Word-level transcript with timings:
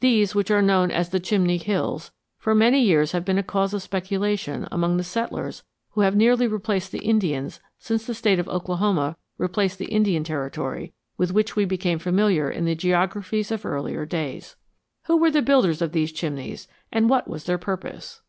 These, 0.00 0.34
which 0.34 0.50
are 0.50 0.60
known 0.60 0.90
as 0.90 1.08
the 1.08 1.18
Chimney 1.18 1.56
Hills, 1.56 2.10
for 2.36 2.54
many 2.54 2.78
years 2.78 3.12
have 3.12 3.24
been 3.24 3.38
a 3.38 3.42
cause 3.42 3.72
of 3.72 3.80
speculation 3.82 4.68
among 4.70 4.98
the 4.98 5.02
settlers 5.02 5.62
who 5.92 6.02
have 6.02 6.14
nearly 6.14 6.46
replaced 6.46 6.92
the 6.92 6.98
Indians 6.98 7.58
since 7.78 8.04
the 8.06 8.12
State 8.12 8.38
of 8.38 8.50
Oklahoma 8.50 9.16
replaced 9.38 9.78
the 9.78 9.86
Indian 9.86 10.24
Territory 10.24 10.92
with 11.16 11.32
which 11.32 11.56
we 11.56 11.64
became 11.64 11.98
familiar 11.98 12.50
in 12.50 12.66
the 12.66 12.74
geographies 12.74 13.50
of 13.50 13.64
earlier 13.64 14.04
days. 14.04 14.56
Who 15.06 15.16
were 15.16 15.30
the 15.30 15.40
builders 15.40 15.80
of 15.80 15.92
these 15.92 16.12
chimneys 16.12 16.68
and 16.92 17.08
what 17.08 17.26
was 17.26 17.44
their 17.44 17.56
purpose? 17.56 18.20